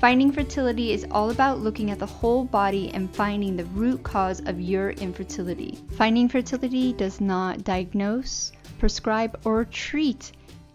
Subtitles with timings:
[0.00, 4.38] Finding Fertility is all about looking at the whole body and finding the root cause
[4.46, 5.76] of your infertility.
[5.96, 10.30] Finding Fertility does not diagnose, prescribe, or treat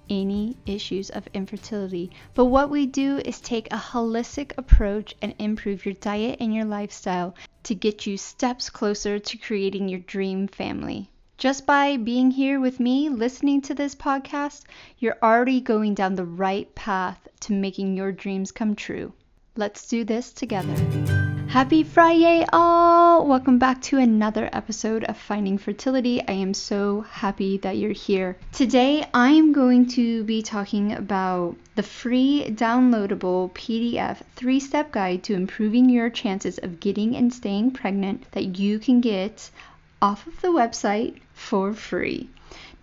[0.10, 2.12] any issues of infertility.
[2.34, 6.66] But what we do is take a holistic approach and improve your diet and your
[6.66, 11.10] lifestyle to get you steps closer to creating your dream family.
[11.44, 14.62] Just by being here with me, listening to this podcast,
[14.98, 19.12] you're already going down the right path to making your dreams come true.
[19.58, 20.74] Let's do this together.
[21.50, 23.28] Happy Friday, all!
[23.28, 26.26] Welcome back to another episode of Finding Fertility.
[26.26, 28.38] I am so happy that you're here.
[28.54, 35.34] Today, I'm going to be talking about the free downloadable PDF three step guide to
[35.34, 39.52] improving your chances of getting and staying pregnant that you can get
[40.02, 42.30] off of the website for free.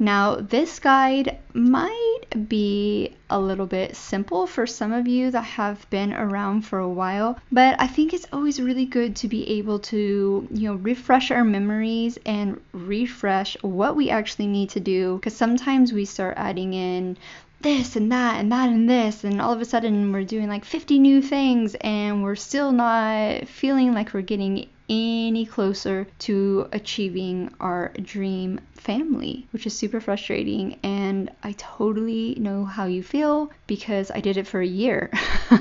[0.02, 5.88] Now, this guide might be a little bit simple for some of you that have
[5.90, 9.78] been around for a while, but I think it's always really good to be able
[9.90, 15.36] to, you know, refresh our memories and refresh what we actually need to do because
[15.36, 17.18] sometimes we start adding in
[17.60, 20.64] this and that and that and this and all of a sudden we're doing like
[20.64, 27.54] 50 new things and we're still not feeling like we're getting any closer to achieving
[27.60, 30.78] our dream family, which is super frustrating.
[30.82, 35.10] And I totally know how you feel because I did it for a year.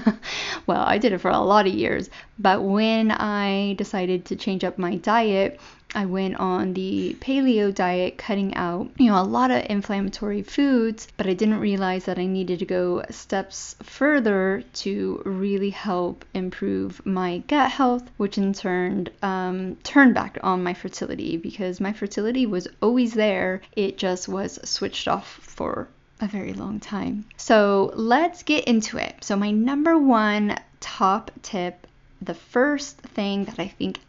[0.66, 2.10] well, I did it for a lot of years.
[2.40, 5.60] But when I decided to change up my diet,
[5.96, 11.08] I went on the paleo diet, cutting out, you know, a lot of inflammatory foods,
[11.18, 17.04] but I didn't realize that I needed to go steps further to really help improve
[17.06, 22.46] my gut health, which in turn um, turned back on my fertility because my fertility
[22.46, 23.62] was always there.
[23.76, 25.88] It just was switched off for
[26.22, 27.26] a very long time.
[27.38, 29.16] So let's get into it.
[29.22, 31.88] So, my number one top tip
[32.22, 34.00] the first thing that I think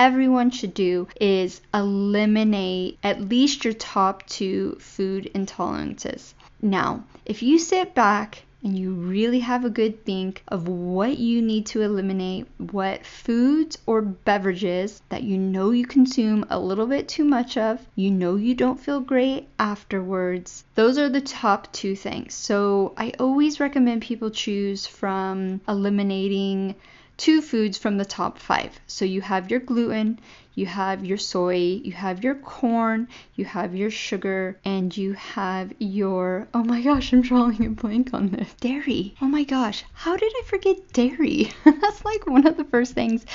[0.00, 6.32] everyone should do is eliminate at least your top two food intolerances.
[6.62, 11.42] Now, if you sit back and you really have a good think of what you
[11.42, 17.06] need to eliminate, what foods or beverages that you know you consume a little bit
[17.06, 20.64] too much of, you know you don't feel great afterwards.
[20.76, 22.34] Those are the top two things.
[22.34, 26.74] So I always recommend people choose from eliminating
[27.20, 28.80] two foods from the top five.
[28.86, 30.18] So you have your gluten,
[30.54, 35.70] you have your soy, you have your corn, you have your sugar, and you have
[35.78, 38.54] your oh my gosh, I'm drawing a blank on this.
[38.54, 39.14] Dairy.
[39.20, 41.52] Oh my gosh, how did I forget dairy?
[41.64, 43.26] That's like one of the first things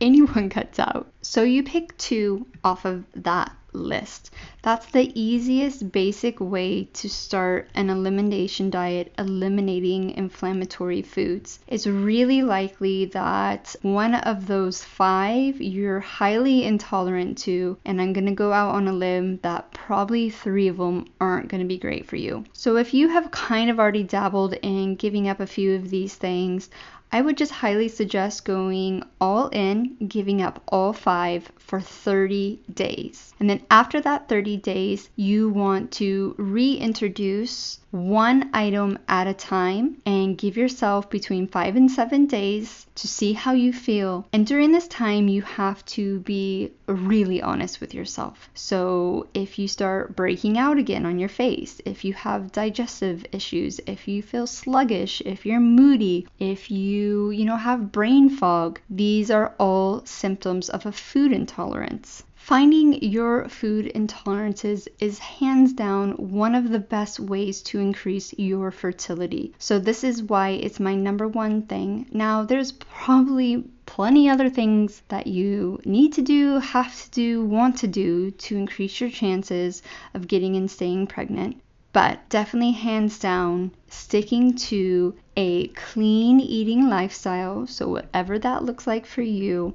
[0.00, 1.06] anyone cuts out.
[1.22, 4.30] So you pick two off of that list.
[4.62, 11.60] That's the easiest basic way to start an elimination diet, eliminating inflammatory foods.
[11.66, 18.34] It's really likely that one of those five you're highly intolerant to, and I'm gonna
[18.34, 22.16] go out on a limb that probably three of them aren't gonna be great for
[22.16, 22.44] you.
[22.52, 26.14] So if you have kind of already dabbled in giving up a few of these
[26.14, 26.70] things,
[27.10, 33.32] I would just highly suggest going all in, giving up all five for 30 days.
[33.40, 39.96] And then after that 30 days, you want to reintroduce one item at a time
[40.04, 44.26] and give yourself between five and seven days to see how you feel.
[44.32, 48.50] And during this time, you have to be really honest with yourself.
[48.54, 53.80] So if you start breaking out again on your face, if you have digestive issues,
[53.86, 58.80] if you feel sluggish, if you're moody, if you, you you know, have brain fog,
[58.90, 62.24] these are all symptoms of a food intolerance.
[62.34, 68.70] Finding your food intolerances is hands down one of the best ways to increase your
[68.70, 69.52] fertility.
[69.58, 72.06] So, this is why it's my number one thing.
[72.10, 77.76] Now, there's probably plenty other things that you need to do, have to do, want
[77.78, 79.82] to do to increase your chances
[80.14, 81.60] of getting and staying pregnant.
[81.92, 89.06] But definitely, hands down, sticking to a clean eating lifestyle, so whatever that looks like
[89.06, 89.72] for you,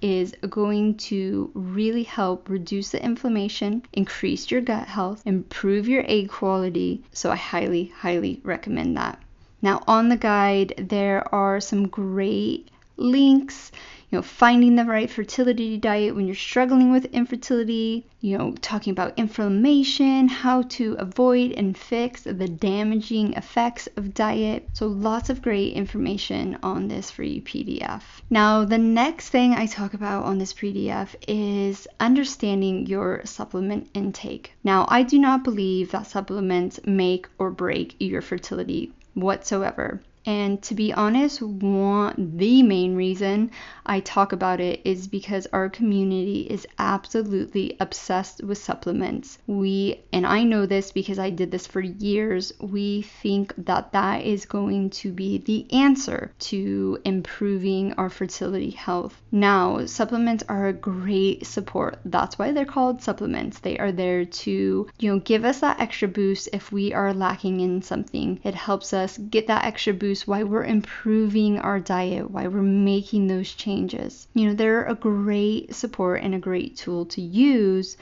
[0.00, 6.28] is going to really help reduce the inflammation, increase your gut health, improve your egg
[6.28, 7.02] quality.
[7.12, 9.20] So I highly, highly recommend that.
[9.60, 12.70] Now, on the guide, there are some great
[13.02, 13.72] links,
[14.12, 18.90] you know, finding the right fertility diet when you're struggling with infertility, you know, talking
[18.90, 24.68] about inflammation, how to avoid and fix the damaging effects of diet.
[24.74, 28.02] So, lots of great information on this free PDF.
[28.28, 34.52] Now, the next thing I talk about on this PDF is understanding your supplement intake.
[34.62, 40.02] Now, I do not believe that supplements make or break your fertility whatsoever.
[40.24, 43.50] And to be honest, one the main reason
[43.84, 49.38] I talk about it is because our community is absolutely obsessed with supplements.
[49.48, 52.52] We and I know this because I did this for years.
[52.60, 59.20] We think that that is going to be the answer to improving our fertility health.
[59.32, 61.98] Now, supplements are a great support.
[62.04, 63.58] That's why they're called supplements.
[63.58, 67.60] They are there to, you know, give us that extra boost if we are lacking
[67.60, 68.38] in something.
[68.44, 73.26] It helps us get that extra boost why we're improving our diet, why we're making
[73.26, 74.28] those changes.
[74.34, 77.96] You know, they're a great support and a great tool to use,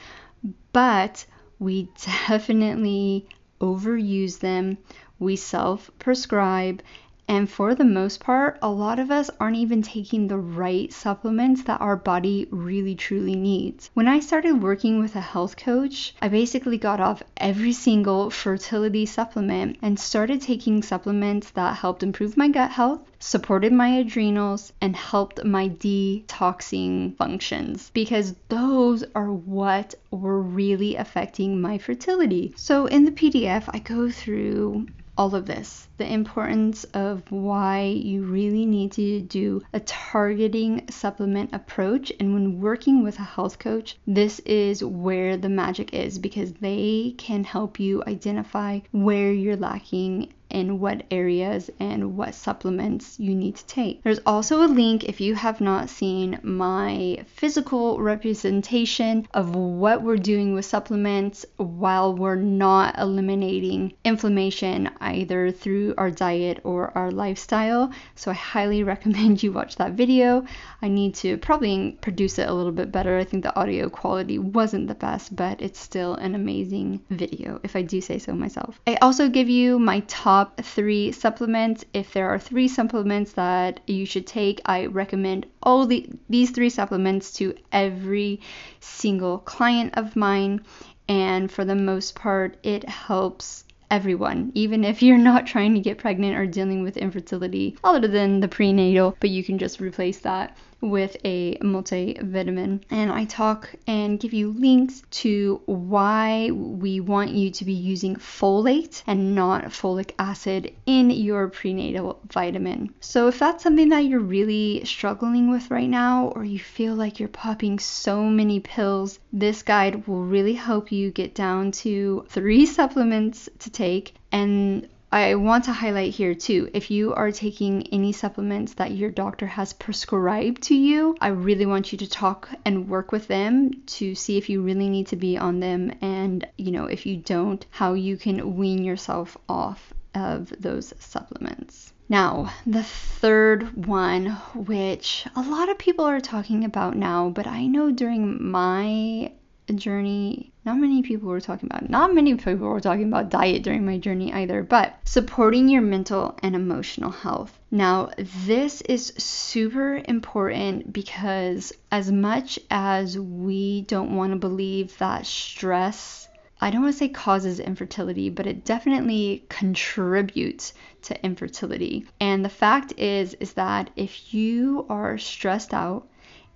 [0.73, 1.25] but
[1.59, 1.89] we
[2.27, 3.27] definitely
[3.59, 4.77] overuse them.
[5.19, 6.81] We self prescribe
[7.27, 11.63] and for the most part, a lot of us aren't even taking the right supplements
[11.63, 13.89] that our body really truly needs.
[13.93, 19.05] When I started working with a health coach, I basically got off every single fertility
[19.05, 24.95] supplement and started taking supplements that helped improve my gut health, supported my adrenals, and
[24.95, 32.53] helped my detoxing functions because those are what were really affecting my fertility.
[32.57, 34.87] So in the PDF, I go through
[35.21, 41.53] all of this the importance of why you really need to do a targeting supplement
[41.53, 42.11] approach.
[42.19, 47.13] And when working with a health coach, this is where the magic is because they
[47.19, 53.55] can help you identify where you're lacking in what areas and what supplements you need
[53.55, 54.03] to take.
[54.03, 60.17] There's also a link if you have not seen my physical representation of what we're
[60.17, 67.91] doing with supplements while we're not eliminating inflammation either through our diet or our lifestyle.
[68.15, 70.45] So I highly recommend you watch that video.
[70.81, 73.17] I need to probably produce it a little bit better.
[73.17, 77.75] I think the audio quality wasn't the best, but it's still an amazing video if
[77.75, 78.79] I do say so myself.
[78.85, 81.85] I also give you my top top three supplements.
[81.93, 86.69] If there are three supplements that you should take, I recommend all the, these three
[86.69, 88.41] supplements to every
[88.79, 90.61] single client of mine.
[91.07, 95.99] And for the most part, it helps everyone, even if you're not trying to get
[95.99, 100.57] pregnant or dealing with infertility, other than the prenatal, but you can just replace that
[100.81, 102.81] with a multivitamin.
[102.89, 108.15] And I talk and give you links to why we want you to be using
[108.15, 112.93] folate and not folic acid in your prenatal vitamin.
[112.99, 117.19] So if that's something that you're really struggling with right now, or you feel like
[117.19, 122.65] you're popping so many pills, this guide will really help you get down to three
[122.65, 128.13] supplements to take and I want to highlight here too if you are taking any
[128.13, 132.87] supplements that your doctor has prescribed to you, I really want you to talk and
[132.87, 136.71] work with them to see if you really need to be on them and, you
[136.71, 141.91] know, if you don't, how you can wean yourself off of those supplements.
[142.07, 147.67] Now, the third one, which a lot of people are talking about now, but I
[147.67, 149.31] know during my
[149.75, 150.50] journey.
[150.63, 151.89] Not many people were talking about.
[151.89, 156.37] Not many people were talking about diet during my journey either, but supporting your mental
[156.43, 157.59] and emotional health.
[157.71, 158.11] Now,
[158.45, 166.27] this is super important because as much as we don't want to believe that stress
[166.63, 172.05] I don't want to say causes infertility, but it definitely contributes to infertility.
[172.19, 176.07] And the fact is is that if you are stressed out,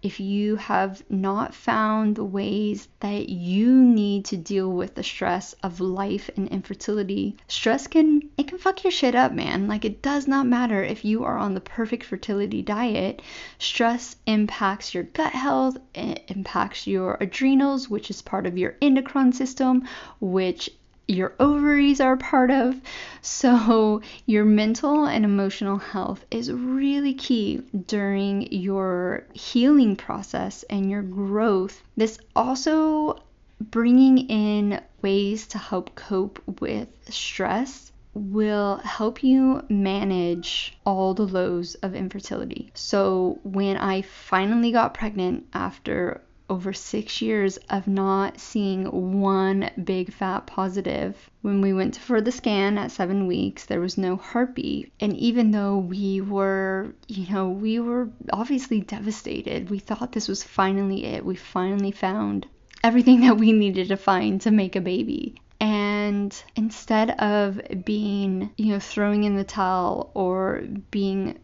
[0.05, 5.53] if you have not found the ways that you need to deal with the stress
[5.63, 9.67] of life and infertility, stress can it can fuck your shit up, man.
[9.67, 13.23] Like it does not matter if you are on the perfect fertility diet.
[13.57, 19.33] Stress impacts your gut health, it impacts your adrenals, which is part of your endocrine
[19.33, 19.87] system,
[20.19, 20.69] which
[21.07, 22.79] your ovaries are part of.
[23.21, 31.03] So, your mental and emotional health is really key during your healing process and your
[31.03, 31.83] growth.
[31.95, 33.21] This also
[33.61, 41.75] bringing in ways to help cope with stress will help you manage all the lows
[41.75, 42.71] of infertility.
[42.73, 50.13] So, when I finally got pregnant after over six years of not seeing one big
[50.13, 51.29] fat positive.
[51.41, 54.91] When we went for the scan at seven weeks, there was no heartbeat.
[54.99, 60.43] And even though we were, you know, we were obviously devastated, we thought this was
[60.43, 61.25] finally it.
[61.25, 62.47] We finally found
[62.83, 65.35] everything that we needed to find to make a baby.
[65.59, 71.39] And instead of being, you know, throwing in the towel or being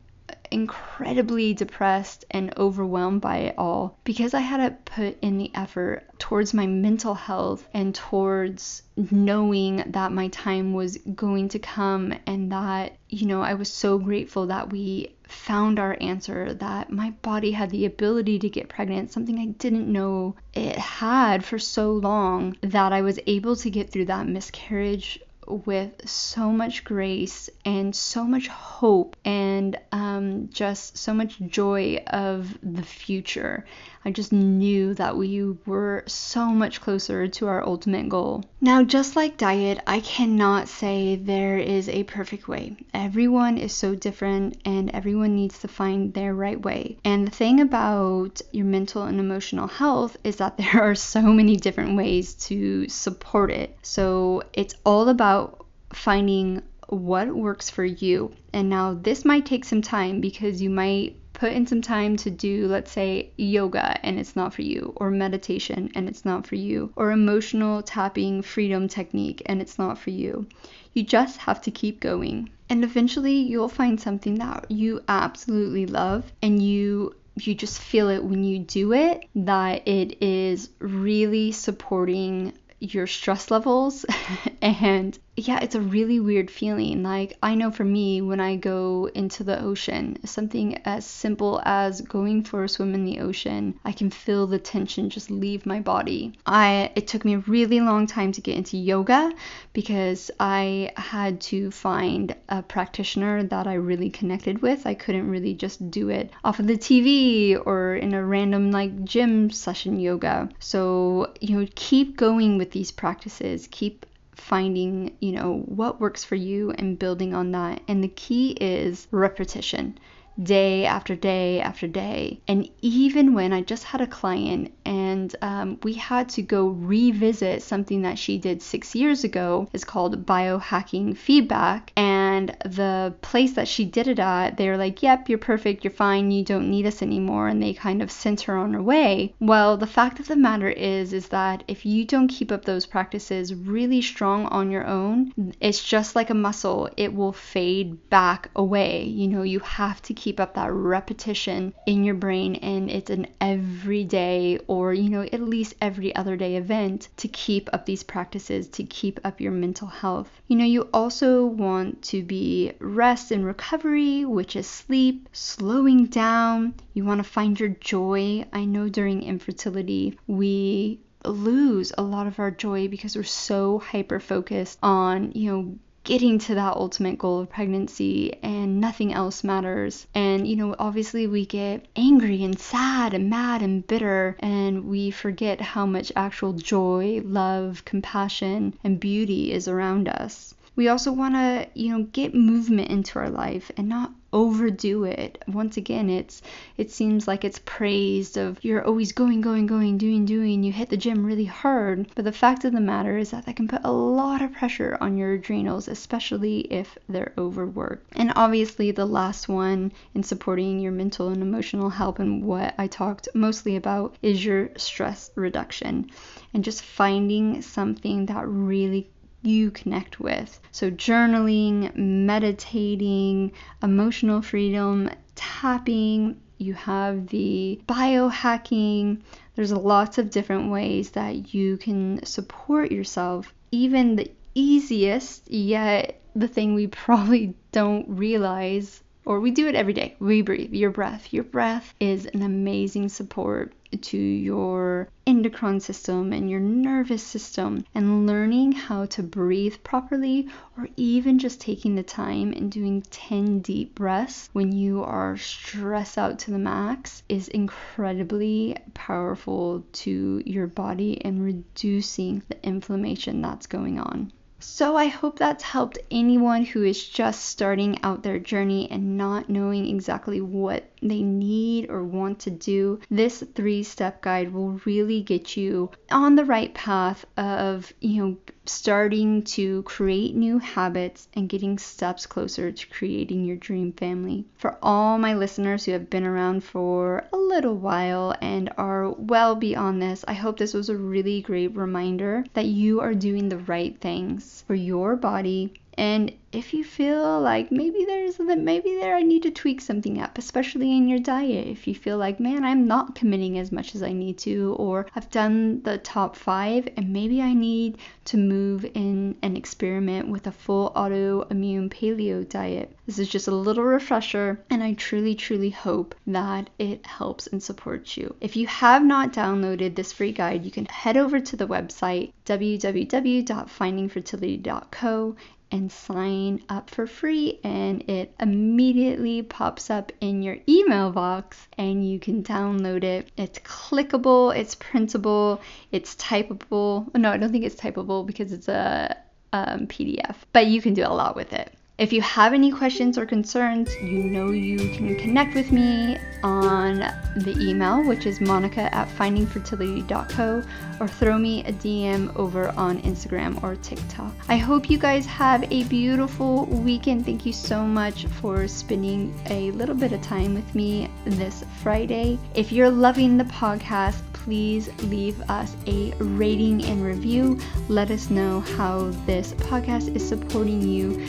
[0.52, 6.04] incredibly depressed and overwhelmed by it all because I had to put in the effort
[6.20, 12.52] towards my mental health and towards knowing that my time was going to come and
[12.52, 17.52] that, you know, I was so grateful that we found our answer, that my body
[17.52, 22.58] had the ability to get pregnant, something I didn't know it had for so long,
[22.62, 25.20] that I was able to get through that miscarriage
[25.52, 32.58] with so much grace and so much hope and um, just so much joy of
[32.64, 33.66] the future.
[34.04, 38.44] I just knew that we were so much closer to our ultimate goal.
[38.60, 42.78] Now, just like diet, I cannot say there is a perfect way.
[42.94, 46.98] Everyone is so different and everyone needs to find their right way.
[47.06, 51.56] And the thing about your mental and emotional health is that there are so many
[51.56, 53.78] different ways to support it.
[53.84, 58.34] So it's all about finding what works for you.
[58.52, 62.30] And now this might take some time because you might put in some time to
[62.30, 66.54] do, let's say, yoga and it's not for you, or meditation and it's not for
[66.54, 70.46] you, or emotional tapping freedom technique and it's not for you.
[70.94, 72.52] You just have to keep going.
[72.70, 78.24] And eventually you'll find something that you absolutely love and you you just feel it
[78.24, 84.06] when you do it that it is really supporting your stress levels
[84.62, 85.18] and
[85.48, 87.02] yeah, it's a really weird feeling.
[87.04, 92.02] Like, I know for me, when I go into the ocean, something as simple as
[92.02, 95.80] going for a swim in the ocean, I can feel the tension just leave my
[95.80, 96.34] body.
[96.46, 99.32] I it took me a really long time to get into yoga
[99.74, 104.86] because I had to find a practitioner that I really connected with.
[104.86, 109.04] I couldn't really just do it off of the TV or in a random like
[109.04, 110.50] gym session yoga.
[110.60, 113.68] So, you know, keep going with these practices.
[113.72, 114.06] Keep
[114.36, 117.82] finding, you know, what works for you and building on that.
[117.88, 119.98] And the key is repetition
[120.42, 122.40] day after day after day.
[122.48, 127.62] And even when I just had a client and um, we had to go revisit
[127.62, 131.92] something that she did six years ago, is called biohacking feedback.
[131.96, 132.21] And
[132.66, 136.44] the place that she did it at, they're like, yep, you're perfect, you're fine, you
[136.44, 137.48] don't need us anymore.
[137.48, 139.34] And they kind of sent her on her way.
[139.40, 142.86] Well, the fact of the matter is, is that if you don't keep up those
[142.86, 148.50] practices really strong on your own, it's just like a muscle, it will fade back
[148.56, 149.04] away.
[149.04, 153.28] You know, you have to keep up that repetition in your brain and it's an
[153.40, 158.68] everyday or you know at least every other day event to keep up these practices
[158.68, 164.26] to keep up your mental health you know you also want be rest and recovery
[164.26, 170.18] which is sleep slowing down you want to find your joy i know during infertility
[170.28, 175.76] we lose a lot of our joy because we're so hyper focused on you know
[176.04, 180.08] getting to that ultimate goal of pregnancy and nothing else matters.
[180.16, 185.12] And, you know, obviously we get angry and sad and mad and bitter and we
[185.12, 190.56] forget how much actual joy, love, compassion, and beauty is around us.
[190.74, 195.44] We also want to, you know, get movement into our life and not overdo it.
[195.48, 196.42] Once again, it's
[196.78, 200.64] it seems like it's praised of you're always going, going, going, doing, doing.
[200.64, 203.58] You hit the gym really hard, but the fact of the matter is that that
[203.58, 208.08] can put a lot of pressure on your adrenals, especially if they're overworked.
[208.14, 212.88] And obviously, the last one in supporting your mental and emotional health and what I
[212.88, 216.10] talked mostly about is your stress reduction
[216.54, 219.10] and just finding something that really
[219.42, 220.60] you connect with.
[220.72, 229.22] So, journaling, meditating, emotional freedom, tapping, you have the biohacking.
[229.56, 233.54] There's lots of different ways that you can support yourself.
[233.72, 239.94] Even the easiest, yet the thing we probably don't realize or we do it every
[239.94, 240.16] day.
[240.20, 241.32] We breathe, your breath.
[241.32, 247.84] Your breath is an amazing support to your endocrine system and your nervous system.
[247.94, 250.48] And learning how to breathe properly,
[250.78, 256.18] or even just taking the time and doing 10 deep breaths when you are stressed
[256.18, 263.68] out to the max, is incredibly powerful to your body and reducing the inflammation that's
[263.68, 264.32] going on.
[264.64, 269.50] So I hope that's helped anyone who is just starting out their journey and not
[269.50, 273.00] knowing exactly what they need or want to do.
[273.10, 278.38] This three step guide will really get you on the right path of, you know,
[278.66, 284.46] starting to create new habits and getting steps closer to creating your dream family.
[284.58, 289.56] For all my listeners who have been around for a little while and are well
[289.56, 293.58] beyond this, I hope this was a really great reminder that you are doing the
[293.58, 299.22] right things for your body and if you feel like maybe there's maybe there I
[299.22, 301.68] need to tweak something up, especially in your diet.
[301.68, 305.06] If you feel like, man, I'm not committing as much as I need to, or
[305.16, 310.48] I've done the top five and maybe I need to move in and experiment with
[310.48, 312.96] a full autoimmune paleo diet.
[313.06, 317.62] This is just a little refresher, and I truly, truly hope that it helps and
[317.62, 318.36] supports you.
[318.42, 322.32] If you have not downloaded this free guide, you can head over to the website
[322.46, 325.36] www.findingfertility.co
[325.72, 332.08] and sign up for free and it immediately pops up in your email box and
[332.08, 333.32] you can download it.
[333.38, 335.62] It's clickable, it's printable,
[335.92, 337.14] it's typable.
[337.16, 339.16] No, I don't think it's typable because it's a
[339.54, 341.74] um, PDF, but you can do a lot with it.
[342.02, 346.98] If you have any questions or concerns, you know you can connect with me on
[347.36, 350.64] the email, which is monica at findingfertility.co,
[351.00, 354.34] or throw me a DM over on Instagram or TikTok.
[354.50, 357.24] I hope you guys have a beautiful weekend.
[357.24, 362.40] Thank you so much for spending a little bit of time with me this Friday.
[362.56, 367.60] If you're loving the podcast, please leave us a rating and review.
[367.88, 371.24] Let us know how this podcast is supporting you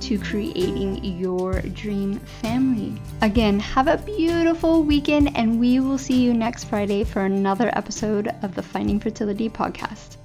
[0.00, 3.00] to creating your dream family.
[3.22, 8.28] Again, have a beautiful weekend, and we will see you next Friday for another episode
[8.42, 10.17] of the Finding Fertility podcast.